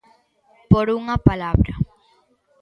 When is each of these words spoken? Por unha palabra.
Por 0.71 0.85
unha 0.99 1.17
palabra. 1.27 1.73